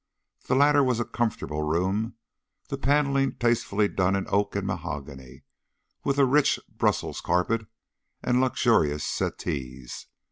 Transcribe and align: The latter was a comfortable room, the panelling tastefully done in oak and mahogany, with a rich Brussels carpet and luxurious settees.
The 0.47 0.55
latter 0.55 0.83
was 0.83 0.99
a 0.99 1.05
comfortable 1.05 1.61
room, 1.61 2.15
the 2.69 2.77
panelling 2.79 3.35
tastefully 3.35 3.87
done 3.87 4.15
in 4.15 4.25
oak 4.29 4.55
and 4.55 4.65
mahogany, 4.65 5.43
with 6.03 6.17
a 6.17 6.25
rich 6.25 6.59
Brussels 6.75 7.21
carpet 7.21 7.67
and 8.23 8.41
luxurious 8.41 9.05
settees. 9.05 10.07